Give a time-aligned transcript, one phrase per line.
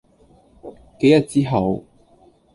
[0.99, 1.85] 幾日之後